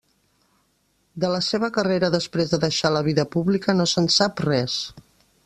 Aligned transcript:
De 1.23 1.29
la 1.33 1.41
seva 1.47 1.69
carrera 1.75 2.09
després 2.15 2.55
de 2.55 2.61
deixar 2.65 2.93
la 2.95 3.05
vida 3.09 3.27
pública 3.37 3.77
no 3.79 3.89
se'n 3.93 4.11
sap 4.19 4.43
res. 4.49 4.81